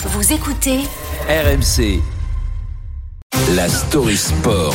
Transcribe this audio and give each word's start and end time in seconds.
Vous 0.00 0.32
écoutez 0.32 0.78
RMC. 1.28 2.00
La 3.56 3.68
story 3.68 4.16
sport. 4.16 4.72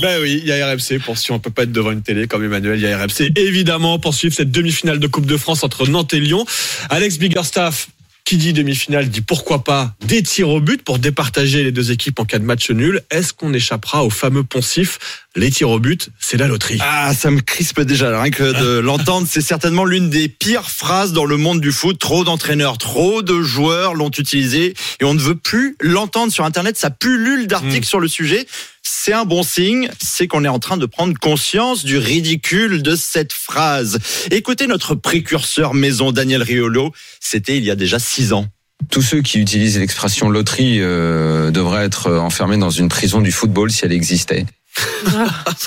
Ben 0.00 0.22
oui, 0.22 0.40
il 0.42 0.48
y 0.48 0.52
a 0.52 0.66
RMC 0.66 1.00
pour 1.04 1.18
si 1.18 1.32
on 1.32 1.38
peut 1.38 1.50
pas 1.50 1.64
être 1.64 1.72
devant 1.72 1.90
une 1.90 2.00
télé 2.00 2.26
comme 2.26 2.42
Emmanuel, 2.42 2.78
il 2.78 2.82
y 2.82 2.90
a 2.90 2.96
RMC 2.96 3.32
évidemment 3.36 3.98
pour 3.98 4.14
suivre 4.14 4.34
cette 4.34 4.50
demi-finale 4.50 5.00
de 5.00 5.06
Coupe 5.06 5.26
de 5.26 5.36
France 5.36 5.64
entre 5.64 5.86
Nantes 5.86 6.14
et 6.14 6.20
Lyon. 6.20 6.46
Alex 6.88 7.18
Biggerstaff 7.18 7.90
qui 8.28 8.36
dit 8.36 8.52
demi-finale 8.52 9.08
dit 9.08 9.22
pourquoi 9.22 9.64
pas 9.64 9.94
des 10.04 10.22
tirs 10.22 10.50
au 10.50 10.60
but 10.60 10.82
pour 10.82 10.98
départager 10.98 11.64
les 11.64 11.72
deux 11.72 11.92
équipes 11.92 12.20
en 12.20 12.26
cas 12.26 12.38
de 12.38 12.44
match 12.44 12.70
nul. 12.70 13.00
Est-ce 13.10 13.32
qu'on 13.32 13.54
échappera 13.54 14.04
au 14.04 14.10
fameux 14.10 14.44
poncif 14.44 14.98
Les 15.34 15.50
tirs 15.50 15.70
au 15.70 15.78
but, 15.78 16.10
c'est 16.20 16.36
la 16.36 16.46
loterie. 16.46 16.76
Ah, 16.82 17.14
ça 17.14 17.30
me 17.30 17.40
crispe 17.40 17.80
déjà, 17.80 18.20
rien 18.20 18.30
que 18.30 18.42
de 18.42 18.78
l'entendre. 18.80 19.26
C'est 19.30 19.40
certainement 19.40 19.86
l'une 19.86 20.10
des 20.10 20.28
pires 20.28 20.68
phrases 20.68 21.14
dans 21.14 21.24
le 21.24 21.38
monde 21.38 21.62
du 21.62 21.72
foot. 21.72 21.98
Trop 21.98 22.22
d'entraîneurs, 22.22 22.76
trop 22.76 23.22
de 23.22 23.40
joueurs 23.40 23.94
l'ont 23.94 24.10
utilisé 24.10 24.74
et 25.00 25.04
on 25.06 25.14
ne 25.14 25.20
veut 25.20 25.34
plus 25.34 25.74
l'entendre 25.80 26.30
sur 26.30 26.44
Internet. 26.44 26.76
Ça 26.76 26.90
pullule 26.90 27.46
d'articles 27.46 27.86
sur 27.86 27.98
le 27.98 28.08
sujet. 28.08 28.46
C'est 28.90 29.12
un 29.12 29.26
bon 29.26 29.42
signe, 29.42 29.90
c'est 30.00 30.26
qu'on 30.28 30.44
est 30.44 30.48
en 30.48 30.58
train 30.58 30.78
de 30.78 30.86
prendre 30.86 31.12
conscience 31.18 31.84
du 31.84 31.98
ridicule 31.98 32.82
de 32.82 32.96
cette 32.96 33.34
phrase. 33.34 33.98
Écoutez 34.30 34.66
notre 34.66 34.94
précurseur 34.94 35.74
maison 35.74 36.10
Daniel 36.10 36.42
Riolo, 36.42 36.92
c'était 37.20 37.58
il 37.58 37.64
y 37.64 37.70
a 37.70 37.76
déjà 37.76 37.98
six 37.98 38.32
ans. 38.32 38.46
Tous 38.90 39.02
ceux 39.02 39.20
qui 39.20 39.40
utilisent 39.40 39.78
l'expression 39.78 40.30
loterie 40.30 40.78
euh, 40.80 41.50
devraient 41.50 41.84
être 41.84 42.10
enfermés 42.12 42.56
dans 42.56 42.70
une 42.70 42.88
prison 42.88 43.20
du 43.20 43.30
football 43.30 43.70
si 43.70 43.84
elle 43.84 43.92
existait. 43.92 44.46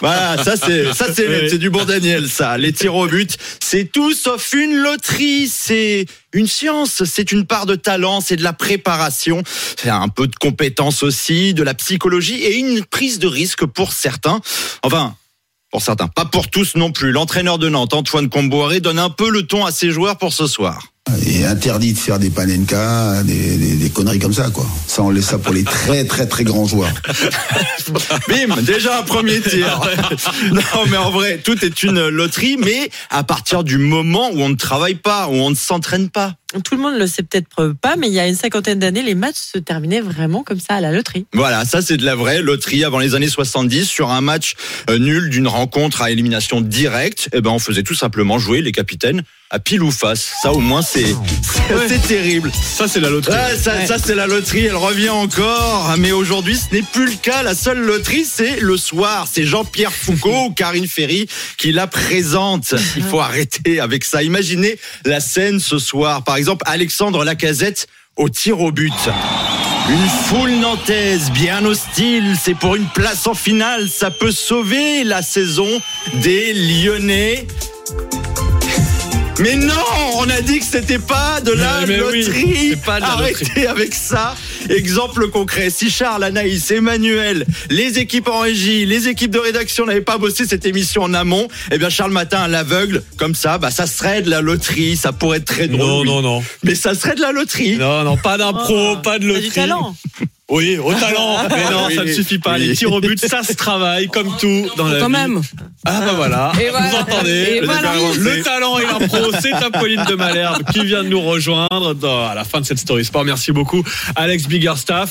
Voilà, 0.02 0.44
ça 0.44 0.56
c'est 0.56 0.94
ça 0.94 1.14
c'est 1.14 1.50
c'est 1.50 1.58
du 1.58 1.70
bon 1.70 1.86
Daniel 1.86 2.28
ça. 2.30 2.58
Les 2.58 2.74
tirs 2.74 2.96
au 2.96 3.08
but, 3.08 3.38
c'est 3.64 3.92
tout 3.92 4.14
sauf 4.14 4.54
une 4.54 4.76
loterie, 4.76 5.48
c'est 5.48 6.06
une 6.34 6.48
science, 6.48 7.04
c'est 7.04 7.32
une 7.32 7.46
part 7.46 7.66
de 7.66 7.76
talent, 7.76 8.22
c'est 8.22 8.36
de 8.36 8.44
la 8.44 8.54
préparation, 8.54 9.44
c'est 9.78 9.90
un 9.90 10.08
peu 10.08 10.28
de 10.28 10.36
compétence 10.36 11.04
aussi, 11.04 11.54
de 11.54 11.64
la 11.64 11.74
psychologie 11.74 12.42
et 12.42 12.58
une 12.58 12.84
prise 12.86 13.20
de 13.20 13.28
risque 13.28 13.66
pour 13.66 13.94
certains. 13.94 14.42
Enfin, 14.84 15.16
pour 15.72 15.82
certains, 15.82 16.08
pas 16.08 16.26
pour 16.26 16.50
tous 16.50 16.76
non 16.76 16.92
plus. 16.92 17.12
L'entraîneur 17.12 17.58
de 17.58 17.70
Nantes, 17.70 17.94
Antoine 17.94 18.30
Comboiré, 18.30 18.80
donne 18.82 19.00
un 19.00 19.10
peu 19.10 19.30
le 19.30 19.44
ton 19.44 19.66
à 19.66 19.72
ses 19.72 19.92
joueurs 19.92 20.18
pour 20.18 20.34
ce 20.34 20.48
soir. 20.48 20.91
Et 21.26 21.46
interdit 21.46 21.94
de 21.94 21.98
faire 21.98 22.20
des 22.20 22.30
panenka, 22.30 23.24
des, 23.24 23.58
des, 23.58 23.76
des 23.76 23.90
conneries 23.90 24.20
comme 24.20 24.34
ça, 24.34 24.50
quoi. 24.50 24.66
Ça, 24.88 25.04
on 25.04 25.10
laisse 25.10 25.26
ça 25.26 25.38
pour 25.38 25.54
les 25.54 25.64
très, 25.64 26.06
très, 26.06 26.28
très 26.28 26.44
grands 26.44 26.66
joueurs. 26.66 26.94
Bim, 28.28 28.62
déjà 28.62 29.00
un 29.00 29.04
premier 29.04 29.42
tir. 29.42 29.80
non, 30.52 30.86
mais 30.90 30.98
en 30.98 31.12
vrai, 31.12 31.40
tout 31.44 31.64
est 31.64 31.84
une 31.84 32.08
loterie, 32.08 32.58
mais 32.58 32.90
à 33.10 33.24
partir 33.24 33.64
du 33.64 33.78
moment 33.78 34.30
où 34.32 34.42
on 34.42 34.50
ne 34.50 34.56
travaille 34.56 34.96
pas, 34.96 35.28
où 35.28 35.34
on 35.34 35.50
ne 35.50 35.56
s'entraîne 35.56 36.10
pas. 36.10 36.36
Tout 36.64 36.76
le 36.76 36.82
monde 36.82 36.96
le 36.98 37.08
sait 37.08 37.24
peut-être 37.24 37.74
pas, 37.74 37.96
mais 37.96 38.08
il 38.08 38.14
y 38.14 38.20
a 38.20 38.28
une 38.28 38.36
cinquantaine 38.36 38.80
d'années, 38.80 39.04
les 39.04 39.16
matchs 39.16 39.38
se 39.38 39.58
terminaient 39.58 40.02
vraiment 40.02 40.44
comme 40.44 40.60
ça 40.60 40.76
à 40.76 40.82
la 40.82 40.92
loterie. 40.92 41.26
Voilà, 41.34 41.66
ça 41.66 41.82
c'est 41.82 41.98
de 41.98 42.06
la 42.06 42.16
vraie 42.16 42.42
loterie 42.42 42.84
avant 42.84 43.00
les 43.00 43.16
années 43.16 43.30
70 43.30 43.86
sur 43.86 44.12
un 44.12 44.22
match 44.22 44.56
euh, 44.90 44.98
nul 44.98 45.30
d'une 45.30 45.48
rencontre 45.48 46.02
à 46.02 46.12
élimination 46.12 46.62
directe. 46.62 47.30
Eh 47.34 47.42
ben, 47.42 47.52
on 47.52 47.60
faisait 47.60 47.84
tout 47.84 47.96
simplement 47.96 48.40
jouer 48.40 48.62
les 48.62 48.72
capitaines 48.72 49.24
à 49.52 49.60
pile 49.60 49.84
ou 49.84 49.92
face. 49.92 50.32
Ça 50.42 50.54
au 50.54 50.60
moins 50.60 50.82
c'est 50.82 51.06
c'est 51.06 51.88
c'est 51.88 52.08
terrible. 52.08 52.52
Ça 52.54 52.88
c'est 52.88 53.02
la 53.02 53.10
loterie. 53.10 53.34
Ouais, 53.34 53.58
ça, 53.58 53.86
ça 53.86 53.98
c'est 53.98 54.16
la 54.16 54.26
loterie, 54.26 54.66
elle 54.66 54.76
revient 54.76 55.10
encore. 55.10 55.94
Mais 56.00 56.14
aujourd'hui, 56.14 56.56
ce 56.56 56.74
n'est 56.74 56.82
plus 56.82 57.06
le 57.06 57.16
cas. 57.22 57.44
La 57.44 57.54
seule 57.54 57.80
loterie, 57.80 58.26
c'est 58.26 58.62
le 58.62 58.78
soir. 58.78 59.28
C'est 59.32 59.44
Jean-Pierre 59.44 59.92
Foucault 59.92 60.46
ou 60.50 60.54
Karine 60.54 60.88
Ferry 60.88 61.28
qui 61.58 61.74
la 61.74 61.88
présente. 61.88 62.74
Il 62.96 63.04
faut 63.04 63.20
arrêter 63.20 63.82
avec 63.82 64.06
ça. 64.06 64.24
Imaginez 64.24 64.80
la 65.06 65.20
scène 65.20 65.60
ce 65.60 65.80
soir. 65.80 66.24
Par 66.24 66.38
exemple, 66.42 66.64
Alexandre 66.66 67.24
Lacazette 67.24 67.88
au 68.18 68.28
tir 68.28 68.60
au 68.60 68.72
but. 68.72 68.92
Une 69.90 70.10
foule 70.26 70.52
nantaise 70.54 71.30
bien 71.30 71.64
hostile, 71.66 72.36
c'est 72.42 72.56
pour 72.56 72.76
une 72.76 72.88
place 72.88 73.28
en 73.28 73.36
finale, 73.36 73.88
ça 73.90 74.10
peut 74.10 74.32
sauver 74.32 75.04
la 75.04 75.22
saison 75.22 75.70
des 76.16 76.54
Lyonnais. 76.54 77.46
Mais 79.42 79.56
non, 79.56 79.74
on 80.18 80.30
a 80.30 80.42
dit 80.42 80.60
que 80.60 80.66
c'était 80.66 81.00
pas 81.00 81.42
de 81.42 81.52
la 81.52 81.82
Mais- 81.82 81.98
mais 81.98 82.04
oui, 82.04 82.22
loterie. 82.24 82.70
c'est 82.72 82.82
pas 82.84 82.98
de 82.98 83.02
la 83.02 83.12
Arrêtez 83.14 83.44
loterie. 83.46 83.68
avec 83.68 83.94
ça. 83.96 84.36
Exemple 84.70 85.30
concret, 85.30 85.70
si 85.72 85.90
Charles, 85.90 86.24
Anaïs, 86.24 86.70
Emmanuel, 86.70 87.46
les 87.70 87.98
équipes 87.98 88.28
en 88.28 88.40
régie, 88.42 88.86
les 88.86 89.08
équipes 89.08 89.32
de 89.32 89.40
rédaction 89.40 89.86
n'avaient 89.86 90.02
pas 90.02 90.18
bossé 90.20 90.46
cette 90.46 90.66
émission 90.66 91.02
en 91.04 91.14
amont, 91.16 91.48
eh 91.72 91.78
bien 91.80 91.90
Charles 91.90 92.12
Matin 92.12 92.40
à 92.42 92.48
l'aveugle, 92.48 93.02
comme 93.18 93.34
ça, 93.34 93.58
bah 93.58 93.72
ça 93.72 93.88
serait 93.88 94.22
de 94.22 94.30
la 94.30 94.42
loterie, 94.42 94.96
ça 94.96 95.12
pourrait 95.12 95.40
être 95.40 95.46
très 95.46 95.68
drôle. 95.68 95.80
Non, 95.80 96.00
oui. 96.02 96.06
non, 96.08 96.22
non. 96.22 96.44
Mais 96.64 96.76
ça 96.76 96.94
serait 96.94 97.16
de 97.16 97.22
la 97.22 97.32
loterie. 97.32 97.78
Non, 97.78 98.04
non, 98.04 98.18
pas 98.18 98.38
d'impro, 98.38 98.92
Oh, 98.92 98.98
pas 98.98 99.18
de 99.18 99.24
T'as 99.24 99.28
loterie. 99.28 99.44
du 99.50 99.50
talent. 99.56 99.96
Oui, 100.52 100.78
au 100.78 100.94
talent. 100.94 101.38
Mais 101.50 101.72
non, 101.72 101.90
ça 101.96 102.04
ne 102.04 102.12
suffit 102.12 102.38
pas. 102.38 102.54
oui. 102.56 102.68
Les 102.68 102.76
tirs 102.76 102.92
au 102.92 103.00
but, 103.02 103.20
ça 103.20 103.42
se 103.42 103.54
travaille 103.54 104.08
comme 104.10 104.36
tout 104.38 104.68
dans 104.78 104.88
la 104.88 105.00
Quand 105.00 105.08
vie. 105.08 105.12
même. 105.14 105.42
Ah 105.86 106.02
bah 106.06 106.12
voilà, 106.16 106.52
Et 106.62 106.66
vous 106.66 106.72
voilà. 106.78 107.00
entendez 107.02 107.30
Et 107.32 107.60
le, 107.62 107.66
voilà. 107.66 107.94
le 108.20 108.44
talent 108.44 108.78
et 108.78 108.84
l'impro, 108.86 109.32
c'est 109.42 109.52
Apolline 109.54 110.04
de 110.08 110.14
Malherbe 110.14 110.62
qui 110.72 110.86
vient 110.86 111.04
de 111.04 111.08
nous 111.10 111.22
rejoindre 111.22 111.96
dans- 111.96 112.28
à 112.28 112.36
la 112.36 112.44
fin 112.44 112.60
de 112.62 112.66
cette 112.68 112.78
story 112.78 113.04
sport. 113.04 113.26
Merci 113.26 113.52
beaucoup 113.52 113.84
Alex 114.16 114.46
Biggerstaff. 114.48 115.10